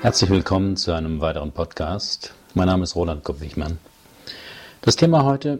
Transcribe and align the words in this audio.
Herzlich 0.00 0.30
willkommen 0.30 0.76
zu 0.76 0.92
einem 0.92 1.20
weiteren 1.20 1.50
Podcast. 1.50 2.32
Mein 2.54 2.68
Name 2.68 2.84
ist 2.84 2.94
Roland 2.94 3.24
Kopp-Wichmann. 3.24 3.78
Das 4.80 4.94
Thema 4.94 5.24
heute 5.24 5.58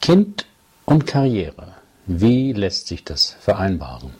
Kind 0.00 0.46
und 0.86 1.06
Karriere. 1.06 1.74
Wie 2.06 2.54
lässt 2.54 2.86
sich 2.86 3.04
das 3.04 3.36
vereinbaren? 3.38 4.14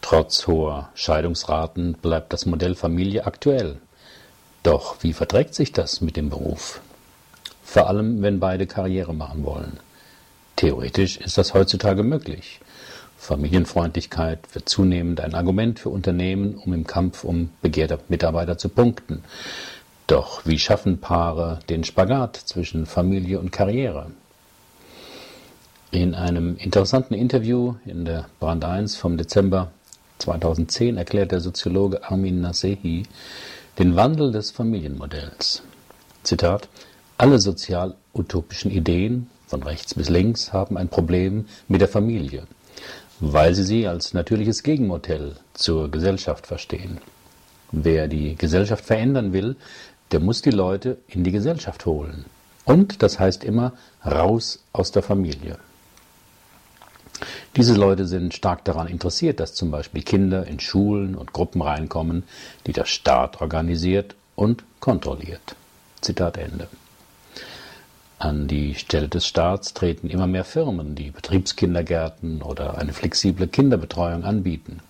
Trotz 0.00 0.48
hoher 0.48 0.90
Scheidungsraten 0.96 1.92
bleibt 1.92 2.32
das 2.32 2.44
Modell 2.44 2.74
Familie 2.74 3.24
aktuell. 3.24 3.78
Doch 4.64 4.96
wie 5.04 5.12
verträgt 5.12 5.54
sich 5.54 5.70
das 5.70 6.00
mit 6.00 6.16
dem 6.16 6.28
Beruf? 6.28 6.80
Vor 7.62 7.88
allem, 7.88 8.20
wenn 8.20 8.40
beide 8.40 8.66
Karriere 8.66 9.14
machen 9.14 9.44
wollen. 9.44 9.78
Theoretisch 10.56 11.18
ist 11.18 11.38
das 11.38 11.54
heutzutage 11.54 12.02
möglich. 12.02 12.60
Familienfreundlichkeit 13.24 14.54
wird 14.54 14.68
zunehmend 14.68 15.18
ein 15.20 15.34
Argument 15.34 15.80
für 15.80 15.88
Unternehmen, 15.88 16.56
um 16.56 16.74
im 16.74 16.86
Kampf 16.86 17.24
um 17.24 17.48
begehrte 17.62 17.98
Mitarbeiter 18.08 18.58
zu 18.58 18.68
punkten. 18.68 19.24
Doch 20.06 20.44
wie 20.44 20.58
schaffen 20.58 20.98
Paare 20.98 21.60
den 21.70 21.84
Spagat 21.84 22.36
zwischen 22.36 22.84
Familie 22.84 23.40
und 23.40 23.50
Karriere? 23.50 24.10
In 25.90 26.14
einem 26.14 26.58
interessanten 26.58 27.14
Interview 27.14 27.76
in 27.86 28.04
der 28.04 28.26
Brand 28.40 28.62
1 28.62 28.96
vom 28.96 29.16
Dezember 29.16 29.70
2010 30.18 30.98
erklärt 30.98 31.32
der 31.32 31.40
Soziologe 31.40 32.04
Armin 32.04 32.42
Nasehi 32.42 33.04
den 33.78 33.96
Wandel 33.96 34.32
des 34.32 34.50
Familienmodells. 34.50 35.62
Zitat: 36.24 36.68
Alle 37.16 37.38
sozial-utopischen 37.38 38.70
Ideen, 38.70 39.30
von 39.46 39.62
rechts 39.62 39.94
bis 39.94 40.10
links, 40.10 40.52
haben 40.52 40.76
ein 40.76 40.88
Problem 40.88 41.46
mit 41.68 41.80
der 41.80 41.88
Familie 41.88 42.46
weil 43.20 43.54
sie 43.54 43.64
sie 43.64 43.86
als 43.86 44.14
natürliches 44.14 44.62
Gegenmodell 44.62 45.36
zur 45.54 45.90
Gesellschaft 45.90 46.46
verstehen. 46.46 46.98
Wer 47.72 48.08
die 48.08 48.36
Gesellschaft 48.36 48.84
verändern 48.84 49.32
will, 49.32 49.56
der 50.12 50.20
muss 50.20 50.42
die 50.42 50.50
Leute 50.50 50.98
in 51.08 51.24
die 51.24 51.32
Gesellschaft 51.32 51.86
holen. 51.86 52.24
Und 52.64 53.02
das 53.02 53.18
heißt 53.18 53.44
immer 53.44 53.72
raus 54.04 54.60
aus 54.72 54.92
der 54.92 55.02
Familie. 55.02 55.58
Diese 57.56 57.74
Leute 57.74 58.06
sind 58.06 58.34
stark 58.34 58.64
daran 58.64 58.88
interessiert, 58.88 59.38
dass 59.38 59.54
zum 59.54 59.70
Beispiel 59.70 60.02
Kinder 60.02 60.46
in 60.46 60.58
Schulen 60.58 61.14
und 61.14 61.32
Gruppen 61.32 61.62
reinkommen, 61.62 62.24
die 62.66 62.72
der 62.72 62.84
Staat 62.84 63.40
organisiert 63.40 64.14
und 64.34 64.64
kontrolliert. 64.80 65.54
Zitat 66.00 66.36
Ende. 66.36 66.68
An 68.24 68.48
die 68.48 68.74
Stelle 68.74 69.08
des 69.08 69.26
Staats 69.26 69.74
treten 69.74 70.08
immer 70.08 70.26
mehr 70.26 70.44
Firmen, 70.44 70.94
die 70.94 71.10
Betriebskindergärten 71.10 72.40
oder 72.40 72.78
eine 72.78 72.94
flexible 72.94 73.46
Kinderbetreuung 73.46 74.24
anbieten. 74.24 74.80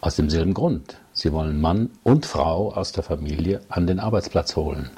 Aus 0.00 0.16
demselben 0.16 0.52
Grund. 0.52 0.96
Sie 1.12 1.32
wollen 1.32 1.60
Mann 1.60 1.90
und 2.02 2.26
Frau 2.26 2.72
aus 2.72 2.90
der 2.90 3.04
Familie 3.04 3.60
an 3.68 3.86
den 3.86 4.00
Arbeitsplatz 4.00 4.56
holen. 4.56 4.90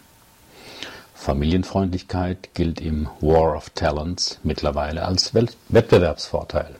Familienfreundlichkeit 1.14 2.54
gilt 2.54 2.80
im 2.80 3.10
War 3.20 3.54
of 3.54 3.68
Talents 3.68 4.40
mittlerweile 4.42 5.04
als 5.04 5.34
Wettbewerbsvorteil. 5.34 6.76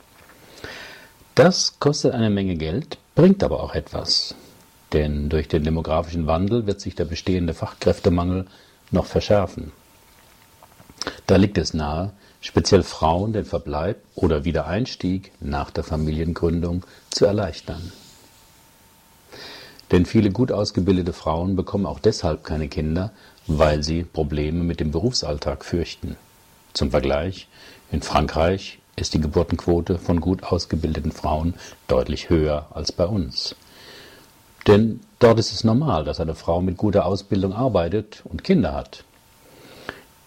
Das 1.35 1.79
kostet 1.81 2.15
eine 2.15 2.31
Menge 2.31 2.57
Geld, 2.57 2.97
bringt 3.15 3.45
aber 3.45 3.63
auch 3.63 3.75
etwas. 3.75 4.35
Denn 4.95 5.29
durch 5.29 5.49
den 5.49 5.65
demografischen 5.65 6.27
Wandel 6.27 6.67
wird 6.67 6.81
sich 6.81 6.95
der 6.95 7.05
bestehende 7.05 7.53
Fachkräftemangel 7.53 8.47
noch 8.91 9.05
verschärfen. 9.05 9.73
Da 11.27 11.37
liegt 11.37 11.59
es 11.59 11.75
nahe, 11.75 12.13
speziell 12.41 12.85
Frauen 12.85 13.33
den 13.33 13.45
Verbleib 13.45 13.99
oder 14.15 14.45
Wiedereinstieg 14.45 15.33
nach 15.41 15.71
der 15.71 15.83
Familiengründung 15.83 16.85
zu 17.11 17.27
erleichtern. 17.27 17.93
Denn 19.91 20.07
viele 20.07 20.31
gut 20.31 20.53
ausgebildete 20.53 21.13
Frauen 21.13 21.57
bekommen 21.57 21.87
auch 21.87 21.99
deshalb 21.99 22.45
keine 22.45 22.69
Kinder, 22.69 23.13
weil 23.47 23.83
sie 23.83 24.05
Probleme 24.05 24.63
mit 24.63 24.81
dem 24.81 24.91
Berufsalltag 24.91 25.65
fürchten. 25.65 26.17
Zum 26.75 26.91
Vergleich, 26.91 27.49
in 27.91 28.03
Frankreich 28.03 28.79
ist 28.97 29.15
die 29.15 29.21
Geburtenquote 29.21 29.99
von 29.99 30.21
gut 30.21 30.43
ausgebildeten 30.43 31.13
Frauen 31.13 31.55
deutlich 31.89 32.31
höher 32.31 32.67
als 32.71 32.93
bei 32.93 33.07
uns. 33.07 33.55
Denn 34.67 35.01
dort 35.21 35.39
ist 35.39 35.53
es 35.53 35.65
normal, 35.65 36.05
dass 36.05 36.21
eine 36.21 36.35
Frau 36.35 36.61
mit 36.61 36.77
guter 36.77 37.07
Ausbildung 37.07 37.53
arbeitet 37.53 38.23
und 38.25 38.43
Kinder 38.43 38.75
hat. 38.75 39.05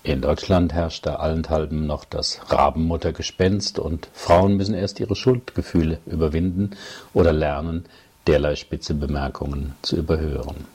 In 0.10 0.22
Deutschland 0.22 0.74
herrscht 0.74 1.06
da 1.06 1.18
allenthalben 1.18 1.86
noch 1.86 2.04
das 2.04 2.40
Rabenmuttergespenst 2.48 3.78
und 3.78 4.10
Frauen 4.12 4.58
müssen 4.58 4.74
erst 4.74 5.00
ihre 5.00 5.16
Schuldgefühle 5.16 6.00
überwinden 6.08 6.72
oder 7.14 7.32
lernen, 7.32 7.86
derlei 8.26 8.56
spitze 8.56 8.96
Bemerkungen 8.96 9.76
zu 9.84 9.98
überhören. 9.98 10.66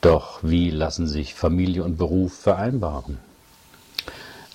Doch 0.00 0.38
wie 0.42 0.70
lassen 0.70 1.06
sich 1.06 1.34
Familie 1.34 1.84
und 1.84 1.98
Beruf 1.98 2.32
vereinbaren? 2.32 3.18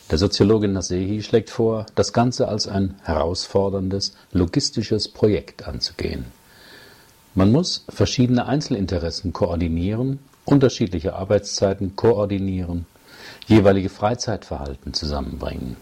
Der 0.10 0.18
Soziologe 0.18 0.68
Nasehi 0.68 1.22
schlägt 1.22 1.52
vor, 1.52 1.86
das 1.94 2.14
Ganze 2.14 2.48
als 2.48 2.68
ein 2.68 2.96
herausforderndes 3.04 4.16
logistisches 4.32 5.08
Projekt 5.08 5.68
anzugehen. 5.68 6.26
Man 7.36 7.52
muss 7.52 7.86
verschiedene 7.90 8.48
Einzelinteressen 8.48 9.34
koordinieren 9.34 10.18
unterschiedliche 10.46 11.14
Arbeitszeiten 11.16 11.96
koordinieren, 11.96 12.86
jeweilige 13.48 13.90
Freizeitverhalten 13.90 14.94
zusammenbringen. 14.94 15.78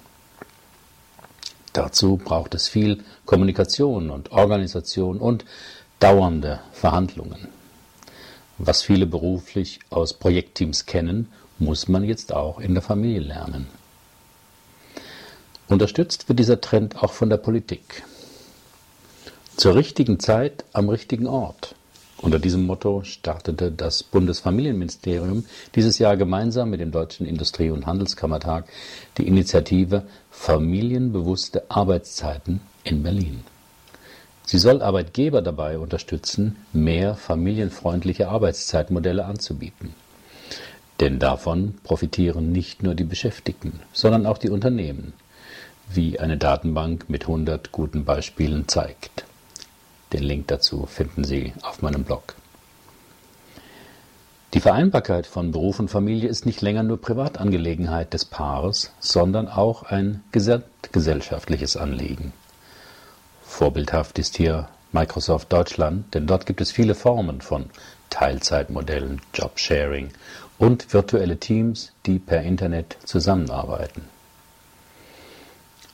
Dazu 1.73 2.17
braucht 2.17 2.53
es 2.53 2.67
viel 2.67 3.03
Kommunikation 3.25 4.09
und 4.09 4.31
Organisation 4.31 5.19
und 5.19 5.45
dauernde 5.99 6.59
Verhandlungen. 6.73 7.47
Was 8.57 8.83
viele 8.83 9.05
beruflich 9.05 9.79
aus 9.89 10.13
Projektteams 10.13 10.85
kennen, 10.85 11.31
muss 11.59 11.87
man 11.87 12.03
jetzt 12.03 12.33
auch 12.33 12.59
in 12.59 12.73
der 12.73 12.83
Familie 12.83 13.21
lernen. 13.21 13.67
Unterstützt 15.67 16.27
wird 16.27 16.39
dieser 16.39 16.59
Trend 16.59 17.01
auch 17.01 17.13
von 17.13 17.29
der 17.29 17.37
Politik. 17.37 18.03
Zur 19.55 19.75
richtigen 19.75 20.19
Zeit 20.19 20.65
am 20.73 20.89
richtigen 20.89 21.27
Ort. 21.27 21.75
Unter 22.21 22.37
diesem 22.37 22.67
Motto 22.67 23.01
startete 23.03 23.71
das 23.71 24.03
Bundesfamilienministerium 24.03 25.43
dieses 25.73 25.97
Jahr 25.97 26.17
gemeinsam 26.17 26.69
mit 26.69 26.79
dem 26.79 26.91
Deutschen 26.91 27.25
Industrie- 27.25 27.71
und 27.71 27.87
Handelskammertag 27.87 28.65
die 29.17 29.27
Initiative 29.27 30.03
Familienbewusste 30.29 31.63
Arbeitszeiten 31.69 32.61
in 32.83 33.01
Berlin. 33.01 33.43
Sie 34.45 34.59
soll 34.59 34.83
Arbeitgeber 34.83 35.41
dabei 35.41 35.79
unterstützen, 35.79 36.57
mehr 36.73 37.15
familienfreundliche 37.15 38.29
Arbeitszeitmodelle 38.29 39.25
anzubieten. 39.25 39.95
Denn 40.99 41.17
davon 41.17 41.75
profitieren 41.83 42.51
nicht 42.51 42.83
nur 42.83 42.93
die 42.93 43.03
Beschäftigten, 43.03 43.79
sondern 43.93 44.27
auch 44.27 44.37
die 44.37 44.49
Unternehmen, 44.49 45.13
wie 45.89 46.19
eine 46.19 46.37
Datenbank 46.37 47.09
mit 47.09 47.23
100 47.23 47.71
guten 47.71 48.05
Beispielen 48.05 48.67
zeigt. 48.67 49.25
Den 50.13 50.23
Link 50.23 50.47
dazu 50.47 50.85
finden 50.85 51.23
Sie 51.23 51.53
auf 51.61 51.81
meinem 51.81 52.03
Blog. 52.03 52.35
Die 54.53 54.59
Vereinbarkeit 54.59 55.27
von 55.27 55.51
Beruf 55.51 55.79
und 55.79 55.87
Familie 55.87 56.27
ist 56.27 56.45
nicht 56.45 56.61
länger 56.61 56.83
nur 56.83 56.99
Privatangelegenheit 56.99 58.13
des 58.13 58.25
Paares, 58.25 58.91
sondern 58.99 59.47
auch 59.47 59.83
ein 59.83 60.23
gesamtgesellschaftliches 60.33 61.77
Anliegen. 61.77 62.33
Vorbildhaft 63.43 64.19
ist 64.19 64.35
hier 64.35 64.67
Microsoft 64.91 65.53
Deutschland, 65.53 66.13
denn 66.13 66.27
dort 66.27 66.45
gibt 66.45 66.59
es 66.59 66.71
viele 66.71 66.95
Formen 66.95 67.39
von 67.39 67.69
Teilzeitmodellen, 68.09 69.21
Jobsharing 69.33 70.09
und 70.57 70.93
virtuelle 70.93 71.37
Teams, 71.37 71.93
die 72.05 72.19
per 72.19 72.41
Internet 72.41 72.97
zusammenarbeiten. 73.05 74.03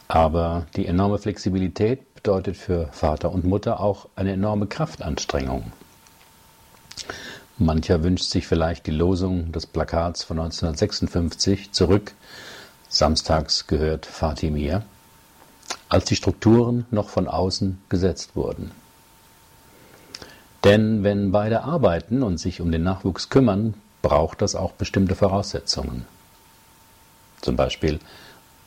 Aber 0.07 0.65
die 0.75 0.87
enorme 0.87 1.19
Flexibilität 1.19 2.06
bedeutet 2.17 2.57
für 2.57 2.89
Vater 2.91 3.31
und 3.31 3.45
Mutter 3.45 3.79
auch 3.79 4.09
eine 4.15 4.33
enorme 4.33 4.65
Kraftanstrengung. 4.65 5.71
Mancher 7.59 8.03
wünscht 8.03 8.29
sich 8.29 8.47
vielleicht 8.47 8.87
die 8.87 8.91
Losung 8.91 9.51
des 9.51 9.65
Plakats 9.67 10.23
von 10.23 10.39
1956 10.39 11.71
zurück, 11.71 12.13
Samstags 12.89 13.67
gehört 13.67 14.05
Fatih 14.05 14.49
mir, 14.49 14.83
als 15.89 16.05
die 16.05 16.15
Strukturen 16.15 16.85
noch 16.91 17.09
von 17.09 17.27
außen 17.27 17.79
gesetzt 17.87 18.35
wurden. 18.35 18.71
Denn 20.63 21.03
wenn 21.03 21.31
beide 21.31 21.63
arbeiten 21.63 22.23
und 22.23 22.39
sich 22.39 22.61
um 22.61 22.71
den 22.71 22.83
Nachwuchs 22.83 23.29
kümmern, 23.29 23.75
braucht 24.01 24.41
das 24.41 24.55
auch 24.55 24.71
bestimmte 24.71 25.15
Voraussetzungen. 25.15 26.05
Zum 27.41 27.55
Beispiel, 27.55 27.99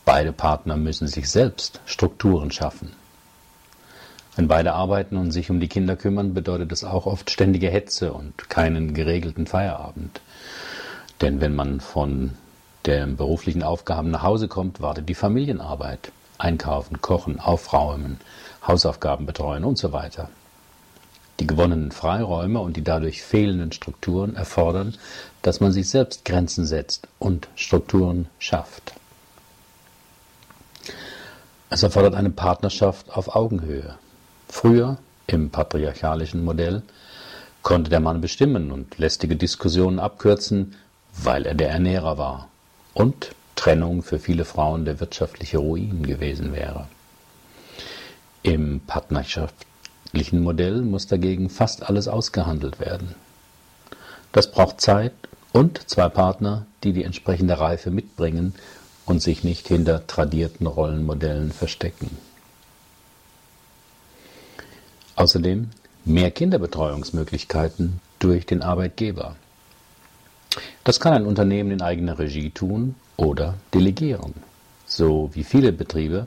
beide 0.05 0.33
Partner 0.33 0.77
müssen 0.77 1.09
sich 1.09 1.29
selbst 1.29 1.81
Strukturen 1.85 2.51
schaffen. 2.51 2.93
Wenn 4.41 4.49
beide 4.49 4.73
arbeiten 4.73 5.19
und 5.19 5.33
sich 5.33 5.51
um 5.51 5.61
die 5.61 5.69
Kinder 5.69 5.97
kümmern, 5.97 6.33
bedeutet 6.33 6.73
das 6.73 6.83
auch 6.83 7.05
oft 7.05 7.31
ständige 7.31 7.69
Hetze 7.69 8.15
und 8.15 8.49
keinen 8.49 8.95
geregelten 8.95 9.47
Feierabend. 9.47 10.23
Denn 11.21 11.43
wenn 11.43 11.55
man 11.55 11.81
von 11.81 12.31
den 12.87 13.19
beruflichen 13.19 13.63
Aufgaben 13.63 14.11
nach 14.11 14.23
Hause 14.23 14.49
kommt, 14.49 14.81
wartet 14.81 15.11
die 15.11 15.15
Familienarbeit. 15.15 16.11
Einkaufen, 16.39 17.03
kochen, 17.03 17.39
aufräumen, 17.39 18.19
Hausaufgaben 18.67 19.27
betreuen 19.27 19.63
und 19.63 19.77
so 19.77 19.93
weiter. 19.93 20.31
Die 21.39 21.47
gewonnenen 21.47 21.93
Freiräume 21.93 22.61
und 22.61 22.79
die 22.79 22.83
dadurch 22.83 23.23
fehlenden 23.23 23.73
Strukturen 23.73 24.37
erfordern, 24.37 24.97
dass 25.43 25.61
man 25.61 25.73
sich 25.73 25.91
selbst 25.91 26.25
Grenzen 26.25 26.65
setzt 26.65 27.09
und 27.19 27.49
Strukturen 27.57 28.27
schafft. 28.39 28.95
Es 31.69 31.83
erfordert 31.83 32.15
eine 32.15 32.31
Partnerschaft 32.31 33.15
auf 33.15 33.37
Augenhöhe. 33.37 33.99
Früher, 34.51 34.99
im 35.27 35.51
patriarchalischen 35.51 36.45
Modell, 36.45 36.83
konnte 37.63 37.89
der 37.89 38.01
Mann 38.01 38.21
bestimmen 38.21 38.73
und 38.73 38.99
lästige 38.99 39.37
Diskussionen 39.37 39.99
abkürzen, 39.99 40.75
weil 41.17 41.47
er 41.47 41.55
der 41.55 41.71
Ernährer 41.71 42.19
war 42.19 42.49
und 42.93 43.35
Trennung 43.55 44.03
für 44.03 44.19
viele 44.19 44.45
Frauen 44.45 44.85
der 44.85 45.01
wirtschaftliche 45.01 45.59
Ruin 45.59 46.03
gewesen 46.03 46.53
wäre. 46.53 46.89
Im 48.43 48.81
partnerschaftlichen 48.81 50.43
Modell 50.43 50.83
muss 50.83 51.07
dagegen 51.07 51.49
fast 51.49 51.89
alles 51.89 52.09
ausgehandelt 52.09 52.81
werden. 52.81 53.15
Das 54.33 54.51
braucht 54.51 54.81
Zeit 54.81 55.13
und 55.53 55.89
zwei 55.89 56.09
Partner, 56.09 56.67
die 56.83 56.93
die 56.93 57.05
entsprechende 57.05 57.61
Reife 57.61 57.91
mitbringen 57.91 58.55
und 59.07 59.23
sich 59.23 59.45
nicht 59.45 59.69
hinter 59.69 60.07
tradierten 60.07 60.67
Rollenmodellen 60.67 61.53
verstecken. 61.53 62.11
Außerdem 65.21 65.69
mehr 66.07 66.31
Kinderbetreuungsmöglichkeiten 66.31 68.01
durch 68.21 68.47
den 68.47 68.63
Arbeitgeber. 68.63 69.37
Das 70.83 70.99
kann 70.99 71.13
ein 71.13 71.27
Unternehmen 71.27 71.73
in 71.73 71.83
eigener 71.83 72.19
Regie 72.19 72.49
tun 72.49 72.95
oder 73.19 73.57
delegieren. 73.75 74.33
So 74.87 75.29
wie 75.35 75.45
viele 75.45 75.73
Betriebe 75.73 76.27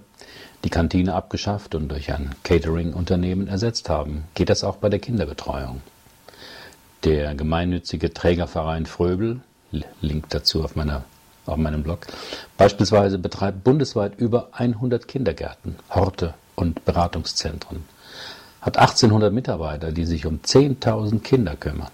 die 0.63 0.69
Kantine 0.69 1.15
abgeschafft 1.15 1.73
und 1.73 1.87
durch 1.89 2.13
ein 2.13 2.35
Catering-Unternehmen 2.43 3.47
ersetzt 3.47 3.89
haben, 3.89 4.25
geht 4.35 4.51
das 4.51 4.63
auch 4.63 4.75
bei 4.77 4.89
der 4.89 4.99
Kinderbetreuung. 4.99 5.81
Der 7.03 7.33
gemeinnützige 7.33 8.13
Trägerverein 8.13 8.85
Fröbel, 8.85 9.41
Link 10.01 10.29
dazu 10.29 10.63
auf, 10.63 10.75
meiner, 10.75 11.03
auf 11.47 11.57
meinem 11.57 11.81
Blog, 11.81 12.05
beispielsweise 12.57 13.17
betreibt 13.17 13.63
bundesweit 13.63 14.19
über 14.19 14.49
100 14.51 15.07
Kindergärten, 15.07 15.77
Horte 15.89 16.35
und 16.53 16.85
Beratungszentren, 16.85 17.85
hat 18.63 18.77
1800 18.77 19.33
Mitarbeiter, 19.33 19.91
die 19.91 20.05
sich 20.05 20.25
um 20.25 20.39
10.000 20.39 21.19
Kinder 21.19 21.55
kümmern. 21.57 21.91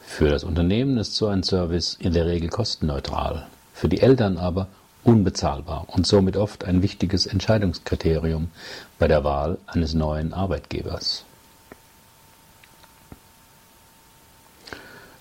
Für 0.00 0.28
das 0.28 0.44
Unternehmen 0.44 0.98
ist 0.98 1.16
so 1.16 1.26
ein 1.26 1.42
Service 1.42 1.96
in 1.98 2.12
der 2.12 2.26
Regel 2.26 2.48
kostenneutral, 2.48 3.48
für 3.74 3.88
die 3.88 4.00
Eltern 4.00 4.38
aber 4.38 4.68
unbezahlbar 5.02 5.86
und 5.88 6.06
somit 6.06 6.36
oft 6.36 6.64
ein 6.64 6.82
wichtiges 6.82 7.26
Entscheidungskriterium 7.26 8.50
bei 8.98 9.08
der 9.08 9.24
Wahl 9.24 9.58
eines 9.66 9.94
neuen 9.94 10.32
Arbeitgebers. 10.32 11.24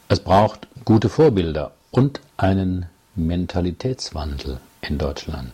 Es 0.07 0.19
braucht 0.19 0.67
gute 0.85 1.09
Vorbilder 1.09 1.71
und 1.91 2.19
einen 2.37 2.85
Mentalitätswandel 3.15 4.59
in 4.81 4.97
Deutschland. 4.97 5.53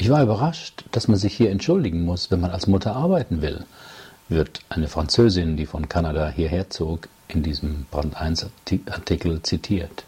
Ich 0.00 0.08
war 0.08 0.22
überrascht, 0.22 0.84
dass 0.92 1.08
man 1.08 1.18
sich 1.18 1.36
hier 1.36 1.50
entschuldigen 1.50 2.06
muss, 2.06 2.30
wenn 2.30 2.40
man 2.40 2.52
als 2.52 2.66
Mutter 2.66 2.96
arbeiten 2.96 3.42
will, 3.42 3.66
wird 4.30 4.60
eine 4.70 4.88
Französin, 4.88 5.58
die 5.58 5.66
von 5.66 5.90
Kanada 5.90 6.30
hierher 6.30 6.70
zog, 6.70 7.08
in 7.28 7.42
diesem 7.42 7.84
Brand 7.90 8.16
1 8.16 8.46
Artikel 8.86 9.42
zitiert. 9.42 10.04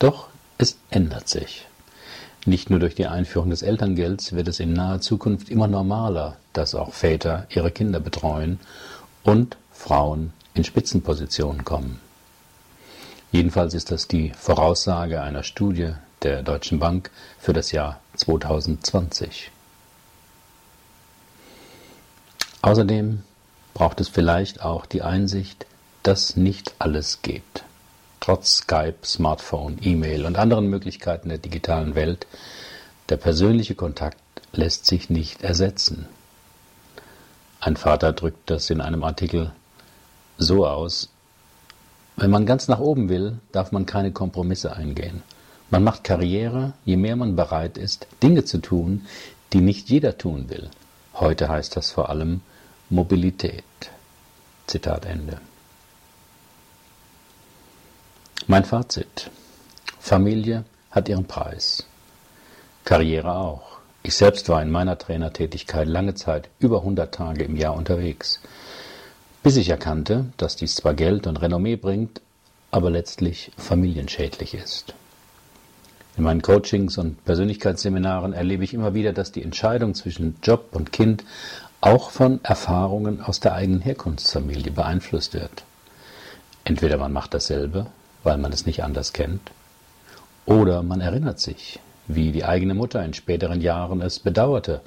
Doch 0.00 0.26
es 0.58 0.78
ändert 0.90 1.28
sich. 1.28 1.68
Nicht 2.44 2.70
nur 2.70 2.80
durch 2.80 2.96
die 2.96 3.06
Einführung 3.06 3.50
des 3.50 3.62
Elterngelds 3.62 4.32
wird 4.32 4.48
es 4.48 4.58
in 4.58 4.72
naher 4.72 5.00
Zukunft 5.00 5.48
immer 5.48 5.68
normaler, 5.68 6.36
dass 6.52 6.74
auch 6.74 6.92
Väter 6.92 7.46
ihre 7.50 7.70
Kinder 7.70 8.00
betreuen 8.00 8.58
und 9.22 9.56
Frauen 9.70 10.32
in 10.54 10.64
Spitzenpositionen 10.64 11.64
kommen. 11.64 12.00
Jedenfalls 13.30 13.74
ist 13.74 13.92
das 13.92 14.08
die 14.08 14.32
Voraussage 14.36 15.20
einer 15.20 15.44
Studie 15.44 15.92
der 16.22 16.42
Deutschen 16.42 16.78
Bank 16.78 17.10
für 17.38 17.52
das 17.52 17.72
Jahr 17.72 18.00
2020. 18.16 19.50
Außerdem 22.62 23.22
braucht 23.74 24.00
es 24.00 24.08
vielleicht 24.08 24.62
auch 24.62 24.86
die 24.86 25.02
Einsicht, 25.02 25.66
dass 26.02 26.36
nicht 26.36 26.74
alles 26.78 27.22
geht. 27.22 27.64
Trotz 28.20 28.56
Skype, 28.58 28.96
Smartphone, 29.04 29.78
E-Mail 29.80 30.26
und 30.26 30.36
anderen 30.36 30.68
Möglichkeiten 30.68 31.28
der 31.28 31.38
digitalen 31.38 31.94
Welt, 31.94 32.26
der 33.08 33.16
persönliche 33.16 33.74
Kontakt 33.74 34.18
lässt 34.52 34.86
sich 34.86 35.08
nicht 35.08 35.42
ersetzen. 35.42 36.08
Ein 37.60 37.76
Vater 37.76 38.12
drückt 38.12 38.50
das 38.50 38.70
in 38.70 38.80
einem 38.80 39.04
Artikel 39.04 39.52
so 40.36 40.66
aus, 40.66 41.08
wenn 42.16 42.30
man 42.30 42.46
ganz 42.46 42.66
nach 42.66 42.80
oben 42.80 43.08
will, 43.08 43.38
darf 43.52 43.70
man 43.70 43.86
keine 43.86 44.10
Kompromisse 44.12 44.74
eingehen. 44.74 45.22
Man 45.70 45.84
macht 45.84 46.04
Karriere, 46.04 46.72
je 46.84 46.96
mehr 46.96 47.16
man 47.16 47.36
bereit 47.36 47.76
ist, 47.76 48.06
Dinge 48.22 48.44
zu 48.44 48.58
tun, 48.58 49.06
die 49.52 49.60
nicht 49.60 49.90
jeder 49.90 50.16
tun 50.16 50.48
will. 50.48 50.70
Heute 51.14 51.48
heißt 51.48 51.76
das 51.76 51.90
vor 51.90 52.08
allem 52.08 52.40
Mobilität. 52.90 53.64
Zitat 54.66 55.04
Ende. 55.04 55.40
Mein 58.46 58.64
Fazit. 58.64 59.30
Familie 59.98 60.64
hat 60.90 61.08
ihren 61.08 61.26
Preis. 61.26 61.86
Karriere 62.84 63.34
auch. 63.34 63.78
Ich 64.02 64.14
selbst 64.14 64.48
war 64.48 64.62
in 64.62 64.70
meiner 64.70 64.96
Trainertätigkeit 64.96 65.86
lange 65.86 66.14
Zeit 66.14 66.48
über 66.60 66.78
100 66.78 67.14
Tage 67.14 67.44
im 67.44 67.56
Jahr 67.56 67.76
unterwegs, 67.76 68.40
bis 69.42 69.56
ich 69.56 69.68
erkannte, 69.68 70.32
dass 70.38 70.56
dies 70.56 70.76
zwar 70.76 70.94
Geld 70.94 71.26
und 71.26 71.42
Renommee 71.42 71.76
bringt, 71.76 72.22
aber 72.70 72.90
letztlich 72.90 73.50
familienschädlich 73.58 74.54
ist. 74.54 74.94
In 76.18 76.24
meinen 76.24 76.42
Coachings 76.42 76.98
und 76.98 77.24
Persönlichkeitsseminaren 77.24 78.34
erlebe 78.34 78.64
ich 78.64 78.74
immer 78.74 78.92
wieder, 78.92 79.12
dass 79.12 79.32
die 79.32 79.42
Entscheidung 79.42 79.94
zwischen 79.94 80.36
Job 80.42 80.70
und 80.72 80.92
Kind 80.92 81.24
auch 81.80 82.10
von 82.10 82.40
Erfahrungen 82.42 83.22
aus 83.22 83.40
der 83.40 83.54
eigenen 83.54 83.80
Herkunftsfamilie 83.80 84.72
beeinflusst 84.72 85.32
wird. 85.32 85.64
Entweder 86.64 86.98
man 86.98 87.12
macht 87.12 87.32
dasselbe 87.32 87.86
weil 88.22 88.38
man 88.38 88.52
es 88.52 88.66
nicht 88.66 88.82
anders 88.84 89.12
kennt. 89.12 89.50
Oder 90.46 90.82
man 90.82 91.00
erinnert 91.00 91.40
sich, 91.40 91.80
wie 92.06 92.32
die 92.32 92.44
eigene 92.44 92.74
Mutter 92.74 93.04
in 93.04 93.14
späteren 93.14 93.60
Jahren 93.60 94.00
es 94.00 94.18
bedauerte, 94.18 94.80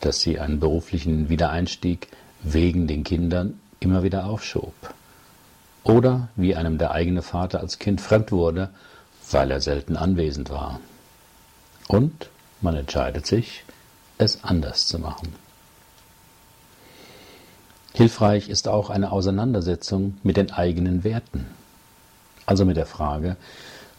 dass 0.00 0.20
sie 0.20 0.38
einen 0.38 0.60
beruflichen 0.60 1.28
Wiedereinstieg 1.28 2.08
wegen 2.42 2.86
den 2.86 3.04
Kindern 3.04 3.60
immer 3.80 4.02
wieder 4.02 4.26
aufschob. 4.26 4.74
Oder 5.82 6.28
wie 6.36 6.54
einem 6.54 6.78
der 6.78 6.92
eigene 6.92 7.22
Vater 7.22 7.60
als 7.60 7.78
Kind 7.78 8.00
fremd 8.00 8.32
wurde, 8.32 8.70
weil 9.30 9.50
er 9.50 9.60
selten 9.60 9.96
anwesend 9.96 10.50
war. 10.50 10.80
Und 11.88 12.30
man 12.60 12.76
entscheidet 12.76 13.26
sich, 13.26 13.64
es 14.18 14.44
anders 14.44 14.86
zu 14.86 14.98
machen. 14.98 15.34
Hilfreich 17.94 18.48
ist 18.48 18.68
auch 18.68 18.90
eine 18.90 19.12
Auseinandersetzung 19.12 20.18
mit 20.22 20.36
den 20.36 20.52
eigenen 20.52 21.04
Werten 21.04 21.46
also 22.50 22.64
mit 22.64 22.76
der 22.76 22.86
Frage, 22.86 23.36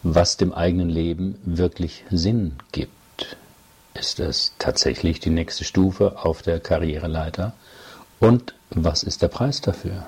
was 0.04 0.36
dem 0.36 0.52
eigenen 0.54 0.90
Leben 0.90 1.40
wirklich 1.46 2.04
Sinn 2.12 2.58
gibt. 2.74 3.38
Ist 3.94 4.20
es 4.20 4.54
tatsächlich 4.60 5.22
die 5.22 5.30
nächste 5.30 5.64
Stufe 5.64 6.18
auf 6.26 6.42
der 6.42 6.60
Karriereleiter? 6.60 7.54
Und 8.20 8.54
was 8.70 9.04
ist 9.04 9.22
der 9.22 9.30
Preis 9.30 9.62
dafür? 9.62 10.06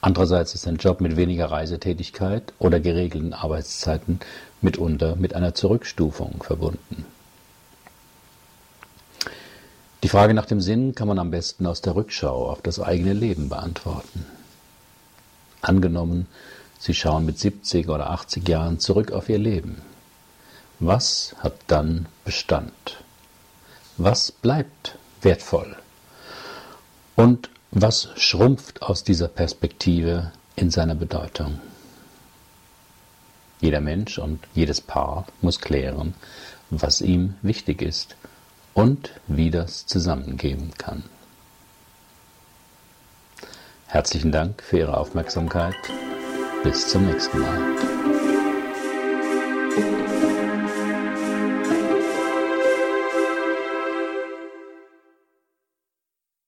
Andererseits 0.00 0.54
ist 0.54 0.66
ein 0.66 0.76
Job 0.76 1.00
mit 1.00 1.16
weniger 1.16 1.50
Reisetätigkeit 1.50 2.54
oder 2.58 2.80
geregelten 2.80 3.34
Arbeitszeiten 3.34 4.20
mitunter 4.62 5.16
mit 5.16 5.34
einer 5.34 5.54
Zurückstufung 5.54 6.42
verbunden. 6.42 7.04
Die 10.02 10.08
Frage 10.08 10.32
nach 10.32 10.46
dem 10.46 10.62
Sinn 10.62 10.94
kann 10.94 11.08
man 11.08 11.18
am 11.18 11.30
besten 11.30 11.66
aus 11.66 11.82
der 11.82 11.94
Rückschau 11.94 12.48
auf 12.48 12.62
das 12.62 12.80
eigene 12.80 13.12
Leben 13.12 13.50
beantworten. 13.50 14.24
Angenommen, 15.60 16.26
Sie 16.78 16.94
schauen 16.94 17.26
mit 17.26 17.38
70 17.38 17.90
oder 17.90 18.08
80 18.08 18.48
Jahren 18.48 18.78
zurück 18.78 19.12
auf 19.12 19.28
Ihr 19.28 19.38
Leben. 19.38 19.82
Was 20.78 21.34
hat 21.40 21.52
dann 21.66 22.06
Bestand? 22.24 22.72
Was 23.98 24.32
bleibt 24.32 24.96
wertvoll? 25.20 25.76
Und 27.16 27.50
was 27.70 28.08
schrumpft 28.16 28.82
aus 28.82 29.04
dieser 29.04 29.28
Perspektive 29.28 30.32
in 30.56 30.70
seiner 30.70 30.94
Bedeutung? 30.94 31.60
Jeder 33.60 33.80
Mensch 33.80 34.18
und 34.18 34.40
jedes 34.54 34.80
Paar 34.80 35.26
muss 35.40 35.60
klären, 35.60 36.14
was 36.70 37.00
ihm 37.00 37.34
wichtig 37.42 37.82
ist 37.82 38.16
und 38.74 39.10
wie 39.26 39.50
das 39.50 39.86
zusammengehen 39.86 40.72
kann. 40.78 41.04
Herzlichen 43.86 44.32
Dank 44.32 44.62
für 44.62 44.78
Ihre 44.78 44.96
Aufmerksamkeit. 44.96 45.74
Bis 46.62 46.88
zum 46.88 47.06
nächsten 47.06 47.40
Mal. 47.40 48.09